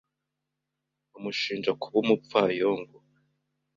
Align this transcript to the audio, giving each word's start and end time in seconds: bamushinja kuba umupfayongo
bamushinja 1.11 1.71
kuba 1.81 1.95
umupfayongo 2.03 2.97